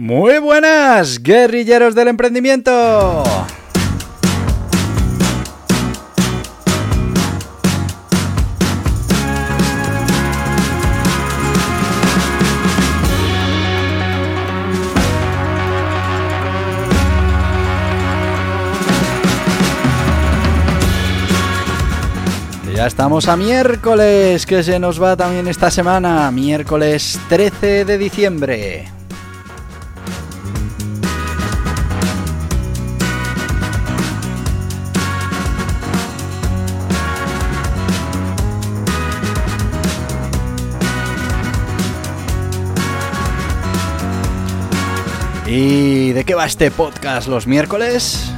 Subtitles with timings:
[0.00, 3.24] Muy buenas, guerrilleros del emprendimiento.
[22.72, 28.97] Ya estamos a miércoles, que se nos va también esta semana, miércoles 13 de diciembre.
[45.50, 48.30] ¿Y de qué va este podcast los miércoles?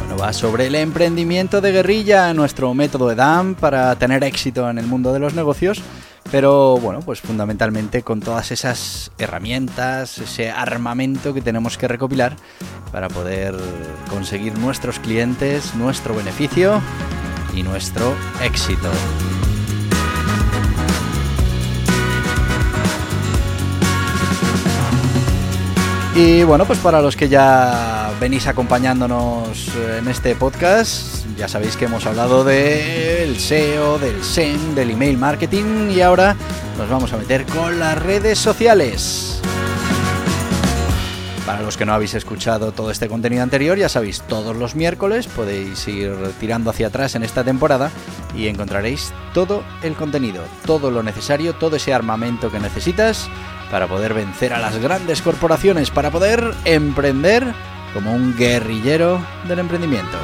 [0.00, 4.86] Bueno, va sobre el emprendimiento de guerrilla, nuestro método EDAM para tener éxito en el
[4.86, 5.80] mundo de los negocios,
[6.30, 12.36] pero bueno, pues fundamentalmente con todas esas herramientas, ese armamento que tenemos que recopilar
[12.92, 13.54] para poder
[14.10, 16.78] conseguir nuestros clientes, nuestro beneficio
[17.54, 18.90] y nuestro éxito.
[26.14, 29.68] Y bueno, pues para los que ya venís acompañándonos
[29.98, 35.90] en este podcast, ya sabéis que hemos hablado del SEO, del SEM, del email marketing
[35.90, 36.36] y ahora
[36.76, 39.40] nos vamos a meter con las redes sociales.
[41.52, 45.26] Para los que no habéis escuchado todo este contenido anterior, ya sabéis, todos los miércoles
[45.26, 47.90] podéis ir tirando hacia atrás en esta temporada
[48.34, 53.28] y encontraréis todo el contenido, todo lo necesario, todo ese armamento que necesitas
[53.70, 57.52] para poder vencer a las grandes corporaciones, para poder emprender
[57.92, 60.16] como un guerrillero del emprendimiento.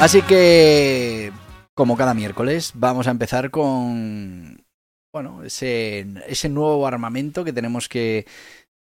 [0.00, 1.30] Así que,
[1.74, 4.63] como cada miércoles, vamos a empezar con
[5.14, 8.26] bueno, ese, ese nuevo armamento que tenemos que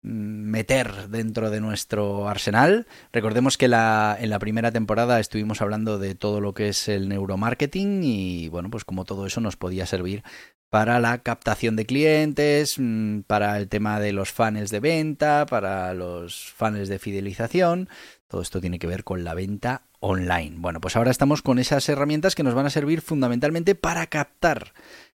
[0.01, 2.87] meter dentro de nuestro arsenal.
[3.13, 8.01] Recordemos que en la primera temporada estuvimos hablando de todo lo que es el neuromarketing
[8.03, 10.23] y bueno, pues como todo eso nos podía servir
[10.71, 15.93] para la captación de clientes, mm, para el tema de los funnels de venta, para
[15.93, 17.87] los funnels de fidelización.
[18.27, 20.55] Todo esto tiene que ver con la venta online.
[20.57, 24.73] Bueno, pues ahora estamos con esas herramientas que nos van a servir fundamentalmente para captar,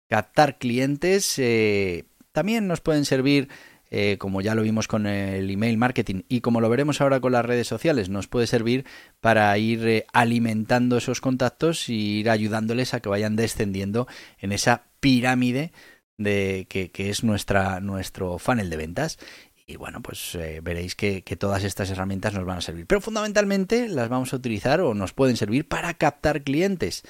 [0.08, 1.38] captar clientes.
[1.38, 3.48] Eh, también nos pueden servir
[3.90, 7.32] eh, como ya lo vimos con el email marketing y como lo veremos ahora con
[7.32, 8.84] las redes sociales, nos puede servir
[9.20, 14.08] para ir eh, alimentando esos contactos y ir ayudándoles a que vayan descendiendo
[14.38, 15.72] en esa pirámide
[16.18, 19.18] de que, es nuestra, nuestro funnel de ventas.
[19.68, 22.86] Y bueno, pues veréis que, todas estas herramientas nos van a servir.
[22.86, 27.02] Pero fundamentalmente las vamos a utilizar o nos pueden servir para captar clientes.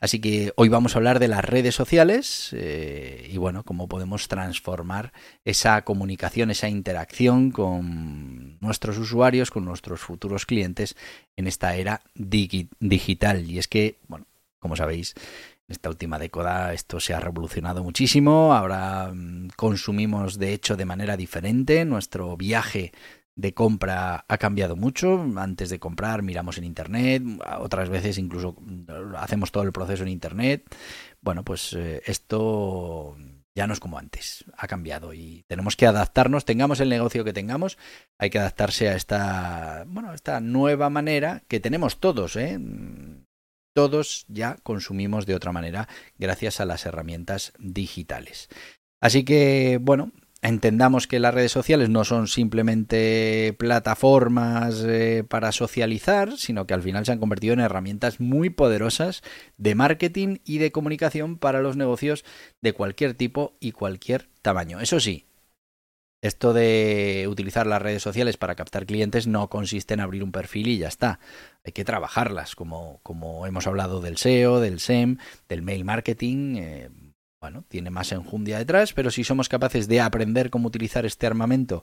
[0.00, 4.28] Así que hoy vamos a hablar de las redes sociales eh, y bueno, cómo podemos
[4.28, 5.12] transformar
[5.44, 10.96] esa comunicación, esa interacción con nuestros usuarios, con nuestros futuros clientes
[11.36, 13.50] en esta era digital.
[13.50, 14.26] Y es que, bueno,
[14.58, 15.14] como sabéis,
[15.66, 18.54] en esta última década esto se ha revolucionado muchísimo.
[18.54, 21.84] Ahora mm, consumimos de hecho de manera diferente.
[21.84, 22.92] Nuestro viaje
[23.36, 25.24] de compra ha cambiado mucho.
[25.36, 27.22] Antes de comprar miramos en Internet,
[27.58, 28.56] otras veces incluso
[29.16, 30.64] hacemos todo el proceso en Internet.
[31.20, 33.16] Bueno, pues eh, esto
[33.56, 37.32] ya no es como antes, ha cambiado y tenemos que adaptarnos, tengamos el negocio que
[37.32, 37.78] tengamos,
[38.18, 42.58] hay que adaptarse a esta, bueno, esta nueva manera que tenemos todos, ¿eh?
[43.76, 48.48] Todos ya consumimos de otra manera gracias a las herramientas digitales.
[49.00, 50.12] Así que, bueno,
[50.44, 56.82] entendamos que las redes sociales no son simplemente plataformas eh, para socializar, sino que al
[56.82, 59.22] final se han convertido en herramientas muy poderosas
[59.56, 62.24] de marketing y de comunicación para los negocios
[62.60, 64.80] de cualquier tipo y cualquier tamaño.
[64.80, 65.26] Eso sí,
[66.20, 70.68] esto de utilizar las redes sociales para captar clientes no consiste en abrir un perfil
[70.68, 71.20] y ya está.
[71.64, 75.16] Hay que trabajarlas, como, como hemos hablado del SEO, del SEM,
[75.48, 76.56] del mail marketing.
[76.56, 76.90] Eh,
[77.44, 81.82] bueno, tiene más enjundia detrás, pero si somos capaces de aprender cómo utilizar este armamento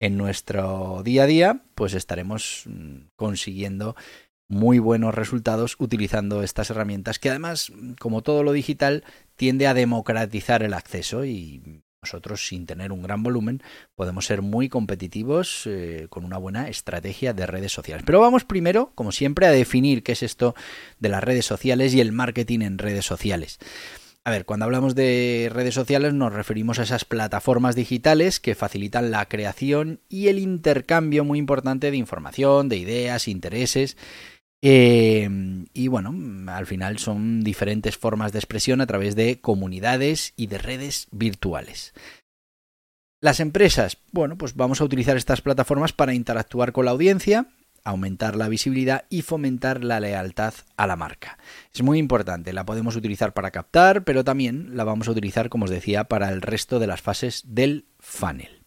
[0.00, 3.94] en nuestro día a día, pues estaremos mm, consiguiendo
[4.48, 7.70] muy buenos resultados utilizando estas herramientas que además,
[8.00, 9.04] como todo lo digital,
[9.36, 13.62] tiende a democratizar el acceso y nosotros sin tener un gran volumen
[13.94, 18.02] podemos ser muy competitivos eh, con una buena estrategia de redes sociales.
[18.06, 20.54] Pero vamos primero, como siempre, a definir qué es esto
[21.00, 23.58] de las redes sociales y el marketing en redes sociales.
[24.24, 29.10] A ver, cuando hablamos de redes sociales nos referimos a esas plataformas digitales que facilitan
[29.10, 33.96] la creación y el intercambio muy importante de información, de ideas, intereses.
[34.62, 35.28] Eh,
[35.74, 36.14] y bueno,
[36.52, 41.92] al final son diferentes formas de expresión a través de comunidades y de redes virtuales.
[43.20, 47.48] Las empresas, bueno, pues vamos a utilizar estas plataformas para interactuar con la audiencia,
[47.84, 51.38] aumentar la visibilidad y fomentar la lealtad a la marca.
[51.74, 55.64] Es muy importante, la podemos utilizar para captar, pero también la vamos a utilizar, como
[55.64, 58.62] os decía, para el resto de las fases del funnel.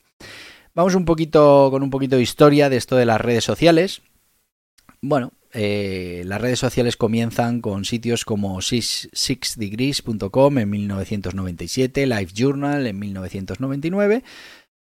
[0.73, 4.01] Vamos un poquito con un poquito de historia de esto de las redes sociales.
[5.01, 14.23] Bueno, eh, las redes sociales comienzan con sitios como sixdegrees.com en 1997, LiveJournal en 1999.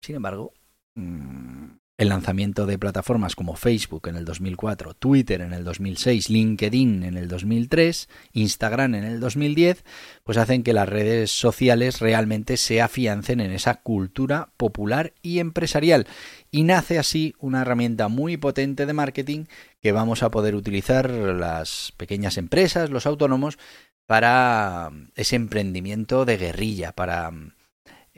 [0.00, 0.54] Sin embargo,
[0.94, 7.02] mm, el lanzamiento de plataformas como Facebook en el 2004, Twitter en el 2006, LinkedIn
[7.04, 9.82] en el 2003, Instagram en el 2010,
[10.22, 16.06] pues hacen que las redes sociales realmente se afiancen en esa cultura popular y empresarial.
[16.50, 19.44] Y nace así una herramienta muy potente de marketing
[19.81, 23.58] que vamos a poder utilizar las pequeñas empresas, los autónomos,
[24.06, 27.32] para ese emprendimiento de guerrilla, para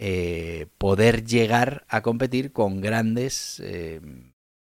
[0.01, 4.01] eh, poder llegar a competir con grandes, eh,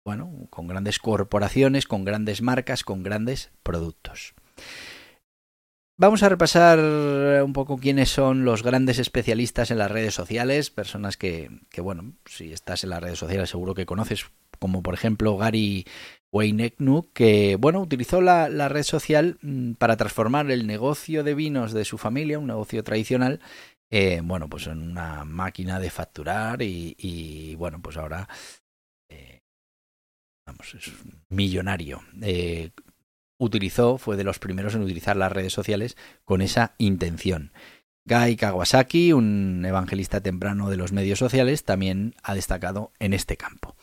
[0.06, 4.33] bueno, con grandes corporaciones, con grandes marcas, con grandes productos.
[6.00, 11.18] Vamos a repasar un poco quiénes son los grandes especialistas en las redes sociales, personas
[11.18, 14.27] que, bueno, si estás en las redes sociales seguro que conoces,
[14.59, 15.85] como por ejemplo Gary
[16.31, 21.74] Weineknuk, que bueno, utilizó la, la, red social mm, para transformar el negocio de vinos
[21.74, 23.41] de su familia, un negocio tradicional,
[23.89, 28.28] eh, bueno, pues en una máquina de facturar y, bueno, pues ahora,
[29.10, 29.42] eh,
[30.45, 30.92] vamos, es
[31.30, 32.01] millonario.
[32.22, 32.72] Eh,
[33.39, 35.95] utilizó, fue de los primeros en utilizar las redes sociales
[36.25, 37.54] con esa intención.
[38.06, 43.75] Guy Kawasaki, un evangelista temprano de los medios sociales, también ha destacado en este campo.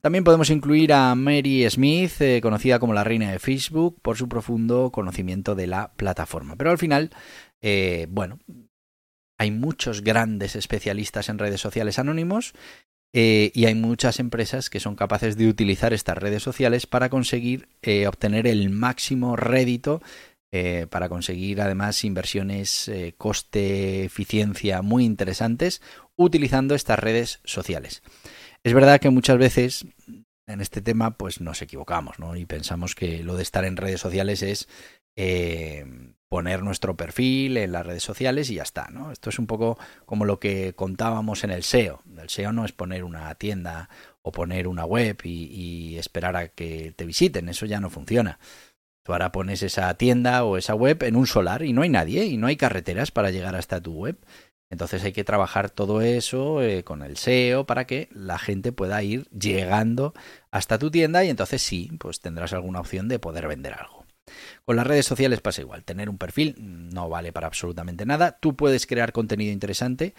[0.00, 4.90] También podemos incluir a Mary Smith, conocida como la reina de Facebook, por su profundo
[4.92, 6.54] conocimiento de la plataforma.
[6.56, 7.10] Pero al final,
[8.10, 8.38] bueno,
[9.38, 12.54] hay muchos grandes especialistas en redes sociales anónimos
[13.12, 17.68] eh, y hay muchas empresas que son capaces de utilizar estas redes sociales para conseguir
[17.82, 20.02] eh, obtener el máximo rédito,
[20.52, 25.80] eh, para conseguir además inversiones coste-eficiencia muy interesantes
[26.16, 28.02] utilizando estas redes sociales.
[28.64, 29.86] Es verdad que muchas veces
[30.46, 32.36] en este tema pues nos equivocamos ¿no?
[32.36, 34.68] y pensamos que lo de estar en redes sociales es
[36.34, 39.12] poner nuestro perfil en las redes sociales y ya está, ¿no?
[39.12, 42.02] Esto es un poco como lo que contábamos en el SEO.
[42.18, 43.88] El SEO no es poner una tienda
[44.20, 48.40] o poner una web y, esperar a que te visiten, eso ya no funciona.
[49.04, 52.24] Tú ahora pones esa tienda o esa web en un solar y no hay nadie
[52.24, 54.18] y no hay carreteras para llegar hasta tu web.
[54.70, 59.00] Entonces hay que trabajar todo eso eh, con el SEO para que la gente pueda
[59.04, 60.14] ir llegando
[60.50, 64.03] hasta tu tienda y entonces sí, pues tendrás alguna opción de poder vender algo.
[64.64, 65.84] Con las redes sociales pasa igual.
[65.84, 68.38] Tener un perfil no vale para absolutamente nada.
[68.40, 70.14] Tú puedes crear contenido interesante.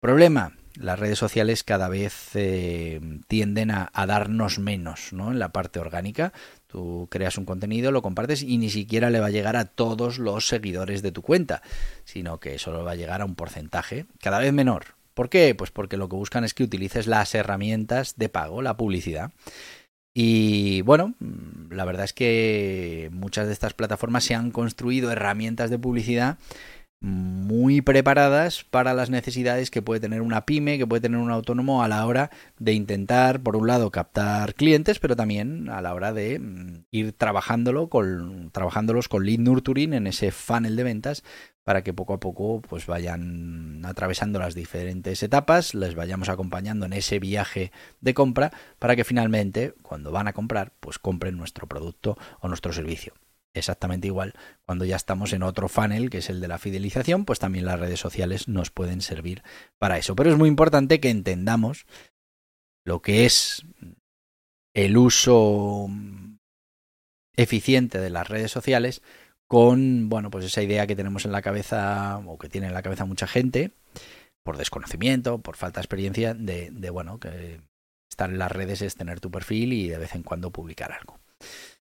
[0.00, 5.32] Problema, las redes sociales cada vez eh, tienden a, darnos menos ¿no?
[5.32, 6.32] en la parte orgánica.
[6.68, 10.18] Tú creas un contenido, lo compartes y ni siquiera le va a llegar a todos
[10.18, 11.62] los seguidores de tu cuenta,
[12.04, 14.98] sino que solo va a llegar a un porcentaje cada vez menor.
[15.14, 15.52] ¿Por qué?
[15.56, 19.32] Pues porque lo que buscan es que utilices las herramientas de pago, la publicidad.
[20.14, 21.14] Y bueno,
[21.70, 26.38] la verdad es que muchas de estas plataformas se han construido herramientas de publicidad
[27.00, 31.84] muy preparadas para las necesidades que puede tener una pyme, que puede tener un autónomo
[31.84, 36.12] a la hora de intentar, por un lado, captar clientes, pero también a la hora
[36.12, 41.22] de mm, ir trabajándolo con, trabajándolos con lead nurturing en ese funnel de ventas
[41.68, 46.94] para que poco a poco pues vayan atravesando las diferentes etapas, les vayamos acompañando en
[46.94, 52.16] ese viaje de compra para que finalmente cuando van a comprar pues compren nuestro producto
[52.40, 53.12] o nuestro servicio.
[53.52, 54.32] Exactamente igual
[54.64, 57.78] cuando ya estamos en otro funnel que es el de la fidelización, pues también las
[57.78, 59.42] redes sociales nos pueden servir
[59.76, 60.16] para eso.
[60.16, 61.84] Pero es muy importante que entendamos
[62.82, 63.62] lo que es
[64.72, 65.90] el uso
[67.36, 69.02] eficiente de las redes sociales
[69.48, 72.82] con, bueno, pues esa idea que tenemos en la cabeza o que tiene en la
[72.82, 73.72] cabeza mucha gente,
[74.44, 77.60] por desconocimiento, por falta de experiencia, de, bueno, que
[78.10, 81.18] estar en las redes es tener tu perfil y de vez en cuando publicar algo.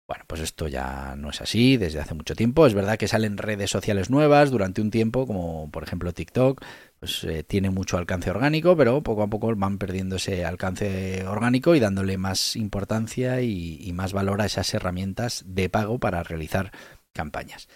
[0.06, 2.68] Bueno, pues esto ya no es así desde hace mucho tiempo.
[2.68, 6.62] Es verdad que salen redes sociales nuevas durante un tiempo, como por ejemplo TikTok,
[7.00, 11.74] pues eh, tiene mucho alcance orgánico, pero poco a poco van perdiendo ese alcance orgánico
[11.74, 16.72] y dándole más importancia y, más valor a esas herramientas de pago para realizar
[17.14, 17.70] campañas.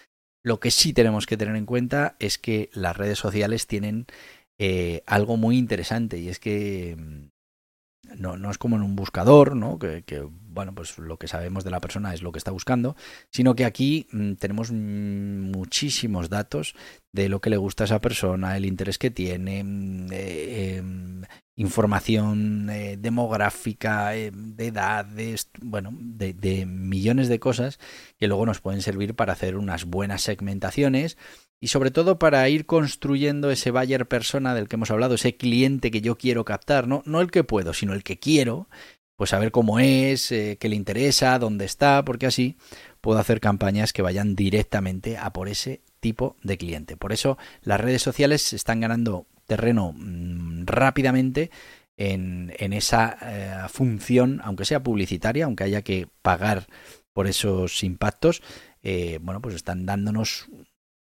[0.44, 4.06] Lo que sí tenemos que tener en cuenta es que las redes sociales tienen
[4.60, 7.27] eh, algo muy interesante y es que mm,
[8.15, 9.79] no, no, es como en un buscador, ¿no?
[9.79, 10.03] Que,
[10.49, 12.95] bueno, pues lo que sabemos de la persona es lo que está buscando,
[13.31, 16.75] sino que aquí mm, tenemos muchísimos datos
[17.11, 21.21] de lo que le gusta a esa persona, el interés que tiene, mm, eh, em,
[21.55, 27.79] información eh, demográfica, eh, de edad, de, bueno, de, de millones de cosas
[28.17, 31.17] que luego nos pueden servir para hacer unas buenas segmentaciones
[31.59, 35.91] y sobre todo para ir construyendo ese buyer persona del que hemos hablado, ese cliente
[35.91, 38.67] que yo quiero captar, no, no el que puedo, sino el que quiero,
[39.15, 42.55] pues saber cómo es, eh, qué le interesa, dónde está, porque así
[43.01, 46.97] puedo hacer campañas que vayan directamente a por ese tipo de cliente.
[46.97, 51.49] Por eso las redes sociales están ganando terreno mm, rápidamente
[51.97, 56.67] en, en esa eh, función, aunque sea publicitaria, aunque haya que pagar
[57.11, 58.43] por esos impactos,
[58.83, 60.47] eh, bueno, pues están dándonos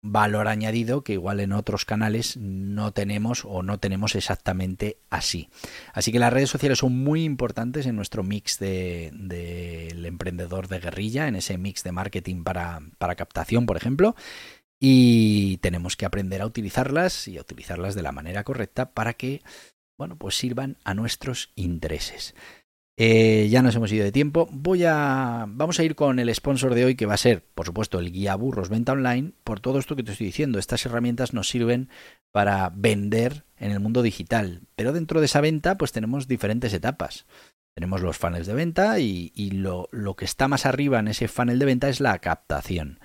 [0.06, 5.49] valor añadido que igual en otros canales no tenemos o no tenemos exactamente así.
[5.94, 10.78] Así que las redes sociales son muy importantes en nuestro mix del de, emprendedor de
[10.78, 14.14] guerrilla, en ese mix de marketing para, para captación, por ejemplo.
[14.78, 19.40] Y tenemos que aprender a utilizarlas y a utilizarlas de la manera correcta para que,
[19.96, 22.34] bueno, pues sirvan a nuestros intereses.
[22.96, 24.48] Eh, ya nos hemos ido de tiempo.
[24.52, 25.46] Voy a.
[25.48, 28.12] Vamos a ir con el sponsor de hoy, que va a ser, por supuesto, el
[28.12, 29.32] guía burros venta online.
[29.42, 31.88] Por todo esto que te estoy diciendo, estas herramientas nos sirven
[32.30, 34.62] para vender en el mundo digital.
[34.76, 37.26] Pero dentro de esa venta, pues tenemos diferentes etapas.
[37.74, 41.58] Tenemos los funnels de venta y, lo, lo que está más arriba en ese funnel
[41.58, 43.00] de venta es la captación.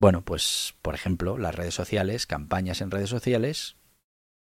[0.00, 3.76] Bueno, pues, por ejemplo, las redes sociales, campañas en redes sociales,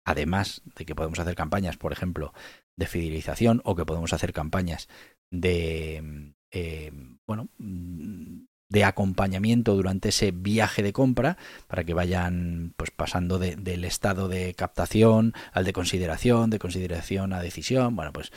[0.07, 2.33] además de que podemos hacer campañas, por ejemplo,
[2.77, 4.89] de fidelización o que podemos hacer campañas
[5.31, 6.93] de, eh,
[7.27, 7.49] bueno,
[8.73, 11.37] de acompañamiento durante ese viaje de compra
[11.67, 17.43] para que vayan pues pasando del estado de captación al de consideración, de consideración a
[17.43, 17.95] decisión.
[17.95, 18.33] Bueno, pues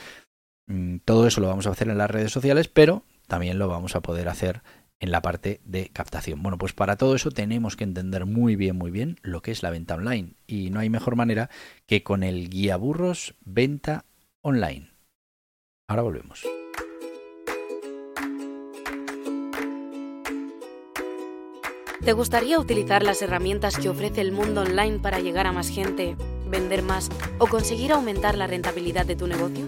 [0.66, 3.96] mm, todo eso lo vamos a hacer en las redes sociales, pero también lo vamos
[3.96, 4.62] a poder hacer
[5.00, 6.42] en la parte de captación.
[6.42, 9.62] Bueno, pues para todo eso tenemos que entender muy bien, muy bien lo que es
[9.62, 10.34] la venta online.
[10.46, 11.50] Y no hay mejor manera
[11.86, 14.04] que con el guía burros venta
[14.46, 14.88] online.
[15.88, 16.46] Ahora volvemos.
[22.04, 26.16] ¿Te gustaría utilizar las herramientas que ofrece el mundo online para llegar a más gente,
[26.48, 27.10] vender más
[27.40, 29.66] o conseguir aumentar la rentabilidad de tu negocio?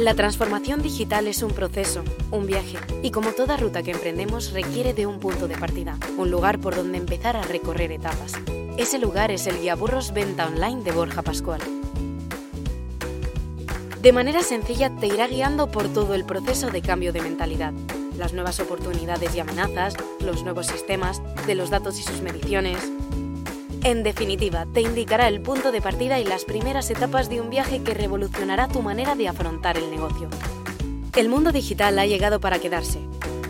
[0.00, 4.94] La transformación digital es un proceso, un viaje, y como toda ruta que emprendemos requiere
[4.94, 8.32] de un punto de partida, un lugar por donde empezar a recorrer etapas.
[8.78, 11.60] Ese lugar es el Guía Burros Venta Online de Borja Pascual.
[14.02, 17.72] De manera sencilla te irá guiando por todo el proceso de cambio de mentalidad,
[18.16, 22.78] las nuevas oportunidades y amenazas, los nuevos sistemas, de los datos y sus mediciones.
[23.82, 27.82] En definitiva, te indicará el punto de partida y las primeras etapas de un viaje
[27.82, 30.28] que revolucionará tu manera de afrontar el negocio.
[31.16, 33.00] El mundo digital ha llegado para quedarse.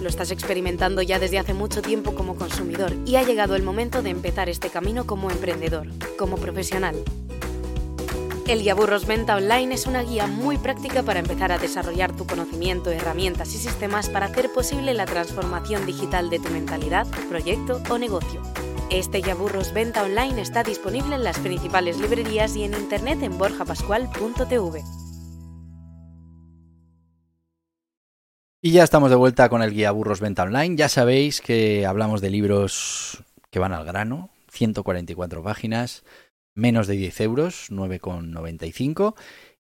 [0.00, 4.00] Lo estás experimentando ya desde hace mucho tiempo como consumidor y ha llegado el momento
[4.00, 6.96] de empezar este camino como emprendedor, como profesional,
[8.48, 12.26] el Guía Burros Venta Online es una guía muy práctica para empezar a desarrollar tu
[12.26, 17.98] conocimiento, herramientas y sistemas para hacer posible la transformación digital de tu mentalidad, proyecto o
[17.98, 18.40] negocio.
[18.90, 23.36] Este Guía Burros Venta Online está disponible en las principales librerías y en internet en
[23.36, 24.82] borjapascual.tv.
[28.62, 30.74] Y ya estamos de vuelta con el Guía Burros Venta Online.
[30.74, 36.02] Ya sabéis que hablamos de libros que van al grano, 144 páginas
[36.58, 39.14] menos de 10 euros, 9,95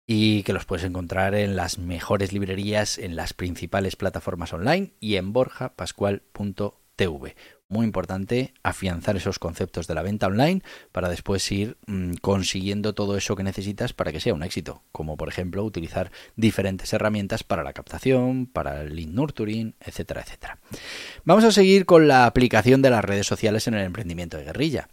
[0.06, 5.16] y que los puedes encontrar en las mejores librerías, en las principales plataformas online y
[5.16, 7.36] en borjapascual.tv.
[7.70, 13.18] Muy importante afianzar esos conceptos de la venta online para después ir mm, consiguiendo todo
[13.18, 17.62] eso que necesitas para que sea un éxito, como por ejemplo utilizar diferentes herramientas para
[17.62, 20.58] la captación, para el lead nurturing, etcétera, etcétera.
[21.24, 24.88] Vamos a seguir con la aplicación de las redes sociales en el emprendimiento de guerrilla.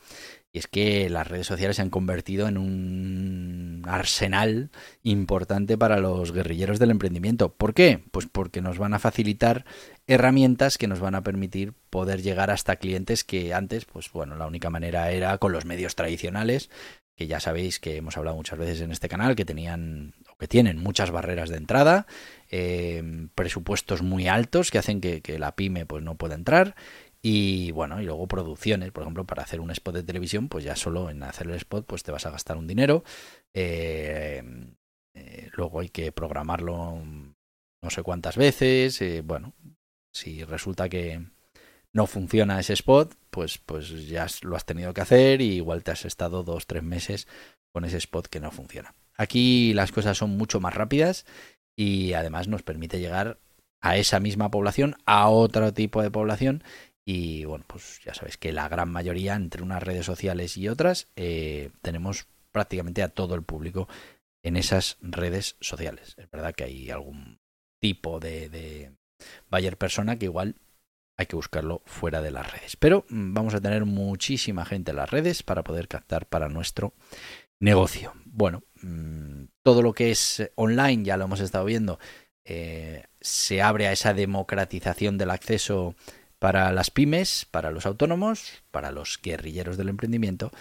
[0.56, 4.70] Y es que las redes sociales se han convertido en un arsenal
[5.04, 7.52] importante para los guerrilleros del emprendimiento.
[7.52, 8.06] ¿Por qué?
[8.12, 9.66] Pues porque nos van a facilitar
[10.08, 14.48] herramientas que nos van a permitir poder llegar hasta clientes que antes, pues bueno, la
[14.48, 16.70] única manera era con los medios tradicionales,
[17.18, 20.78] que ya sabéis que hemos hablado muchas veces en este canal, que tenían que tienen
[20.78, 22.08] muchas barreras de entrada,
[22.50, 26.76] eh, presupuestos muy altos que hacen que, la pyme pues no pueda entrar
[27.28, 30.76] y bueno, y luego producciones, por ejemplo, para hacer un spot de televisión, pues ya
[30.76, 33.04] solo en hacer el spot pues te vas a gastar un dinero.
[33.52, 34.44] Eh,
[35.16, 37.02] eh, luego hay que programarlo
[37.82, 39.02] no sé cuántas veces.
[39.26, 39.56] bueno,
[40.14, 41.26] si resulta que
[41.94, 45.90] no funciona ese spot, pues, pues ya lo has tenido que hacer y igual te
[45.90, 47.28] has estado dos, tres meses
[47.74, 48.94] con ese spot que no funciona.
[49.18, 51.26] Aquí las cosas son mucho más rápidas
[51.76, 53.40] y además nos permite llegar
[53.82, 56.64] a esa misma población, a otro tipo de población
[57.06, 61.08] y bueno, pues ya sabéis que la gran mayoría entre unas redes sociales y otras
[61.16, 63.88] eh, tenemos prácticamente a todo el público
[64.44, 66.16] en esas redes sociales.
[66.18, 67.40] Es verdad que hay algún
[67.80, 68.92] tipo de, de
[69.78, 70.56] persona que igual
[71.18, 72.76] hay que buscarlo fuera de las redes.
[72.76, 76.94] Pero mm, vamos a tener muchísima gente en las redes para poder captar para nuestro
[77.60, 78.14] negocio.
[78.26, 82.00] Bueno, mm, todo lo que es online, ya lo hemos estado viendo,
[82.46, 85.96] eh, se abre a esa democratización del acceso
[86.40, 90.52] para las pymes, para los autónomos, para los guerrilleros del emprendimiento.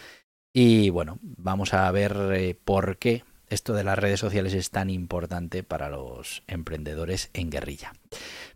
[0.53, 4.91] Y bueno, vamos a ver eh, por qué esto de las redes sociales es tan
[4.91, 7.93] importante para los emprendedores en guerrilla.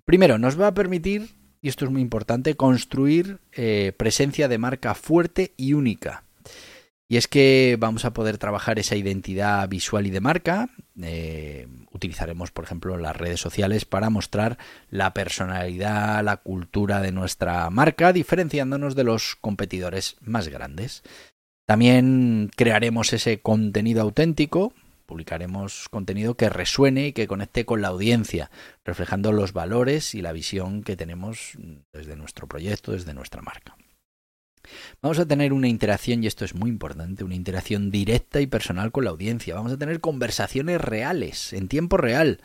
[0.05, 4.95] Primero, nos va a permitir, y esto es muy importante, construir eh, presencia de marca
[4.95, 6.25] fuerte y única.
[7.11, 10.69] Y es que vamos a poder trabajar esa identidad visual y de marca.
[11.03, 14.59] Eh, utilizaremos, por ejemplo, las redes sociales para mostrar
[14.91, 21.03] la personalidad, la cultura de nuestra marca, diferenciándonos de los competidores más grandes.
[21.67, 24.75] También crearemos ese contenido auténtico,
[25.07, 28.50] publicaremos contenido que resuene y que conecte con la audiencia,
[28.85, 31.53] reflejando los valores y la visión que tenemos
[31.91, 33.77] desde nuestro proyecto, desde nuestra marca.
[35.03, 38.93] Vamos a tener una interacción, y esto es muy importante, una interacción directa y personal
[38.93, 39.55] con la audiencia.
[39.55, 42.41] Vamos a tener conversaciones reales, en tiempo real.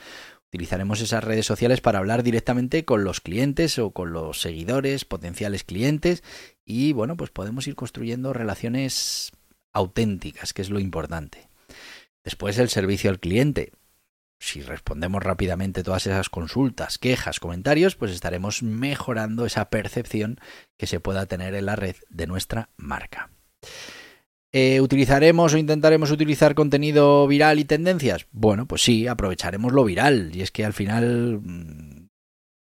[0.50, 5.64] Utilizaremos esas redes sociales para hablar directamente con los clientes o con los seguidores, potenciales
[5.64, 6.24] clientes,
[6.64, 9.32] y bueno, pues podemos ir construyendo relaciones
[9.72, 11.50] auténticas, que es lo importante.
[12.24, 13.72] Después el servicio al cliente
[14.44, 20.38] si respondemos rápidamente todas esas consultas, quejas, comentarios, pues estaremos mejorando esa percepción
[20.78, 23.30] que se pueda tener en la red de nuestra marca.
[24.52, 28.28] Eh, ¿Utilizaremos o intentaremos utilizar contenido viral y tendencias?
[28.32, 30.32] Bueno, pues sí, aprovecharemos lo viral.
[30.36, 31.93] Y es que al final mm,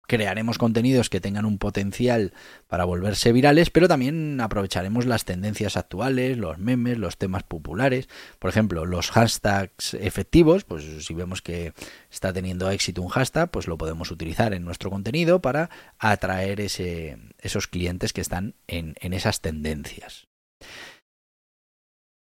[0.07, 2.33] crearemos contenidos que tengan un potencial
[2.67, 8.07] para volverse virales, pero también aprovecharemos las tendencias actuales, los memes, los temas populares,
[8.39, 11.73] por ejemplo, los hashtags efectivos, pues si vemos que
[12.11, 17.67] está teniendo éxito un hashtag, pues lo podemos utilizar en nuestro contenido para atraer esos
[17.67, 20.27] clientes que están en, en esas tendencias.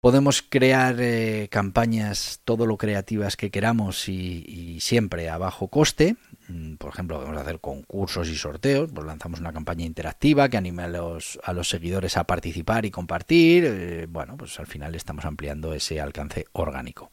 [0.04, 6.16] Podemos crear eh, campañas todo lo creativas que queramos y, siempre a bajo coste.
[6.48, 8.90] Mm, por ejemplo, podemos hacer concursos y sorteos.
[8.92, 12.90] Pues lanzamos una campaña interactiva que anime a los, a los seguidores a participar y
[12.90, 13.64] compartir.
[13.66, 17.10] Eh, bueno, pues al final estamos ampliando ese alcance orgánico.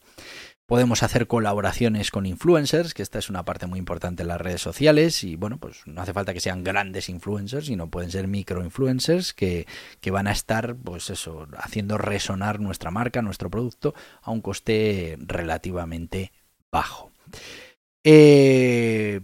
[0.66, 4.62] Podemos hacer colaboraciones con influencers, que esta es una parte muy importante en las redes
[4.62, 8.64] sociales y bueno, pues no hace falta que sean grandes influencers, sino pueden ser micro
[8.64, 9.66] influencers que,
[10.00, 15.18] que van a estar pues eso, haciendo resonar nuestra marca, nuestro producto a un coste
[15.20, 16.32] relativamente
[16.70, 17.10] bajo.
[18.04, 19.20] Eh,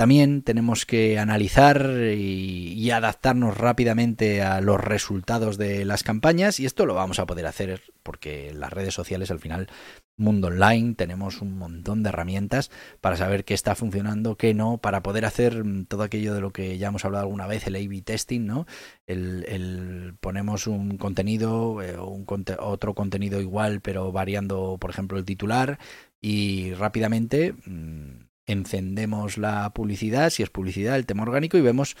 [0.00, 6.86] también tenemos que analizar y, adaptarnos rápidamente a los resultados de las campañas y esto
[6.86, 9.68] lo vamos a poder hacer porque las redes sociales al final,
[10.16, 12.70] mundo online, tenemos un montón de herramientas
[13.02, 16.78] para saber qué está funcionando, qué no, para poder hacer todo aquello de lo que
[16.78, 18.66] ya hemos hablado alguna vez, el A-B testing, ¿no?
[19.06, 22.24] El, ponemos un contenido, eh, un,
[22.58, 25.78] otro contenido igual pero variando, por ejemplo, el titular
[26.20, 27.54] y rápidamente...
[27.66, 31.96] Mm, encendemos la publicidad, si es publicidad, el tema orgánico y vemos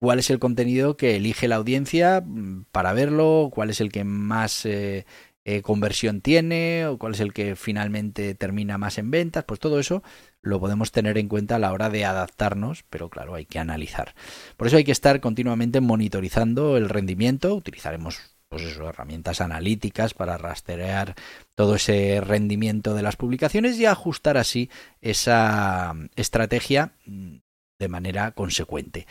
[0.00, 4.04] cuál es el contenido que elige la audiencia mm, para verlo, cuál es el que
[4.04, 5.06] más eh,
[5.44, 9.78] eh, conversión tiene o cuál es el que finalmente termina más en ventas, pues todo
[9.78, 10.02] eso
[10.42, 14.14] lo podemos tener en cuenta a la hora de adaptarnos, pero claro, hay que analizar.
[14.56, 20.36] Por eso hay que estar continuamente monitorizando el rendimiento, utilizaremos pues eso, herramientas analíticas para
[20.36, 21.14] rastrear
[21.54, 24.68] todo ese rendimiento de las publicaciones y ajustar así
[25.00, 29.06] esa estrategia de manera consecuente.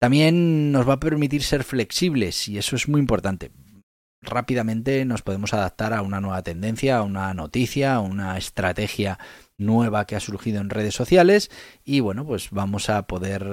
[0.00, 3.52] También nos va a permitir ser flexibles y eso es muy importante.
[4.20, 9.20] Rápidamente nos podemos adaptar a una nueva tendencia, a una noticia, a una estrategia
[9.58, 11.52] nueva que ha surgido en redes sociales
[11.84, 13.44] y bueno, pues vamos a poder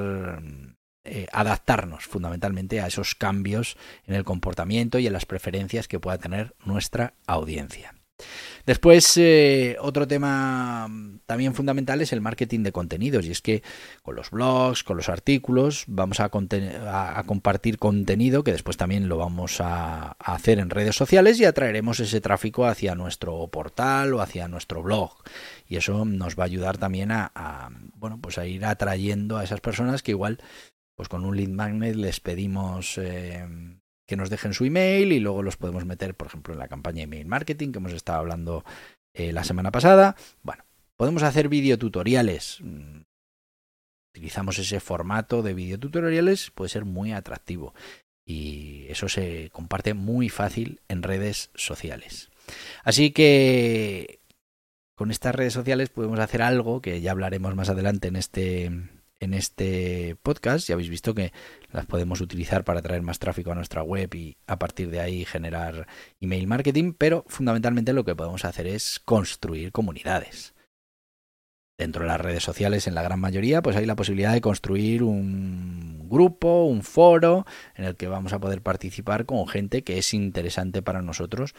[1.10, 6.17] eh, adaptarnos fundamentalmente a esos cambios en el comportamiento y en las preferencias que pueda
[6.17, 7.95] tener nuestra audiencia.
[8.65, 10.88] Después, eh, otro tema
[11.26, 13.26] también fundamental es el marketing de contenidos.
[13.26, 13.63] Y es que
[14.04, 19.17] con los blogs, con los artículos, vamos a, a compartir contenido que después también lo
[19.17, 24.48] vamos a, hacer en redes sociales y atraeremos ese tráfico hacia nuestro portal o hacia
[24.48, 25.15] nuestro blog.
[25.67, 29.62] Y eso nos va a ayudar también a, bueno, pues a ir atrayendo a esas
[29.62, 30.39] personas que igual,
[31.00, 33.48] pues con un lead magnet les pedimos eh,
[34.06, 37.04] que nos dejen su email y luego los podemos meter, por ejemplo, en la campaña
[37.04, 38.66] email marketing que hemos estado hablando
[39.14, 40.18] eh, la semana pasada.
[40.44, 40.66] Bueno,
[40.98, 42.58] podemos hacer videotutoriales.
[42.60, 43.04] Mm,
[44.14, 47.74] utilizamos ese formato de videotutoriales, puede ser muy atractivo
[48.26, 52.30] y eso se comparte muy fácil en redes sociales.
[52.84, 54.20] Así que
[54.98, 59.34] con estas redes sociales podemos hacer algo que ya hablaremos más adelante en este en
[59.34, 60.68] este podcast.
[60.68, 61.32] Ya habéis visto que
[61.72, 65.26] las podemos utilizar para traer más tráfico a nuestra web y a partir de ahí
[65.26, 65.88] generar
[66.20, 70.54] email marketing, pero fundamentalmente lo que podemos hacer es construir comunidades.
[71.78, 75.02] Dentro de las redes sociales, en la gran mayoría, pues hay la posibilidad de construir
[75.02, 80.14] un grupo, un foro, en el que vamos a poder participar con gente que es
[80.14, 81.56] interesante para nosotros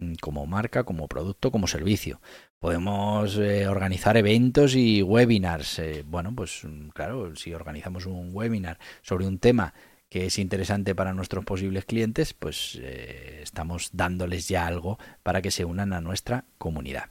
[0.00, 2.20] Mm, como marca, como producto, como servicio.
[2.60, 5.78] Podemos eh, organizar eventos y webinars.
[5.78, 9.72] Eh, bueno, pues mm, claro, si organizamos un webinar sobre un tema
[10.10, 15.52] que es interesante para nuestros posibles clientes, pues eh, estamos dándoles ya algo para que
[15.52, 17.04] se unan a nuestra comunidad.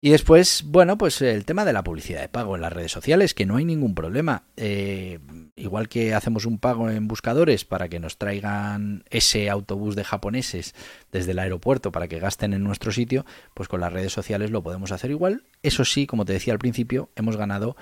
[0.00, 3.34] Y después, bueno, pues el tema de la publicidad de pago en las redes sociales,
[3.34, 4.44] que no hay ningún problema.
[4.56, 5.18] Eh,
[5.56, 10.74] igual que hacemos un pago en buscadores para que nos traigan ese autobús de japoneses
[11.12, 14.62] desde el aeropuerto para que gasten en nuestro sitio, pues con las redes sociales lo
[14.62, 15.44] podemos hacer igual.
[15.62, 17.76] Eso sí, como te decía al principio, hemos ganado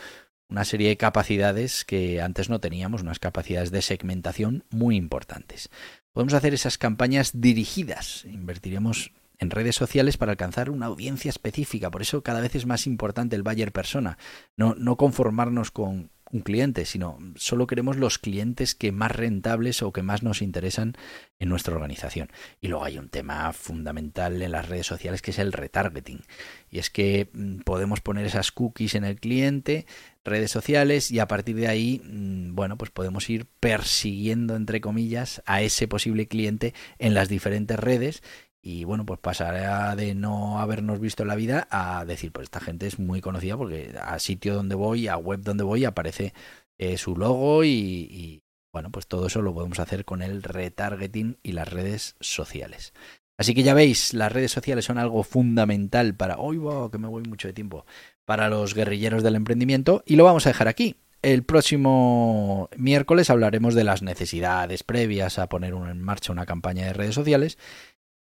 [0.48, 5.68] una serie de capacidades que antes no teníamos, unas capacidades de segmentación muy importantes.
[6.12, 11.90] Podemos hacer esas campañas dirigidas, invertiremos en redes sociales para alcanzar una audiencia específica.
[11.90, 14.18] Por eso cada vez es más importante el buyer persona.
[14.56, 19.92] No, no conformarnos con un cliente, sino solo queremos los clientes que más rentables o
[19.92, 20.94] que más nos interesan
[21.38, 22.28] en nuestra organización.
[22.60, 26.22] Y luego hay un tema fundamental en las redes sociales que es el retargeting.
[26.70, 29.86] Y es que mm, podemos poner esas cookies en el cliente,
[30.24, 35.42] redes sociales, y a partir de ahí, mm, bueno, pues podemos ir persiguiendo, entre comillas,
[35.46, 38.22] a ese posible cliente en las diferentes redes
[38.68, 42.61] y bueno, pues pasará de no habernos visto en la vida a decir, pues esta
[42.61, 46.35] gente es muy conocida porque a sitio donde voy, a web donde voy, aparece
[46.76, 51.52] eh, su logo y, bueno, pues todo eso lo podemos hacer con el retargeting y
[51.52, 52.92] las redes sociales.
[53.38, 57.09] Así que ya veis, las redes sociales son algo fundamental para, hoy wow, que me
[57.09, 57.87] voy mucho de tiempo,
[58.26, 60.96] para los guerrilleros del emprendimiento y lo vamos a dejar aquí.
[61.22, 66.92] El próximo miércoles hablaremos de las necesidades previas a poner en marcha una campaña de
[66.92, 67.57] redes sociales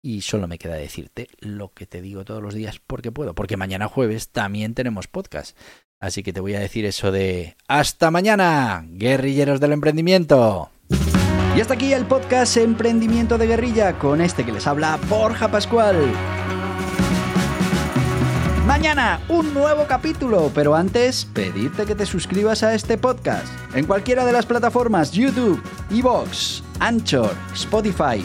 [0.02, 3.56] y solo me queda decirte lo que te digo todos los días porque puedo, porque
[3.56, 5.56] mañana jueves también tenemos podcast.
[6.00, 10.70] Así que te voy a decir eso de hasta mañana, guerrilleros del emprendimiento.
[11.56, 15.96] Y hasta aquí el podcast Emprendimiento de Guerrilla con este que les habla Borja Pascual.
[18.66, 24.24] Mañana un nuevo capítulo, pero antes pedirte que te suscribas a este podcast en cualquiera
[24.24, 25.60] de las plataformas YouTube,
[25.90, 28.24] Evox, Anchor, Spotify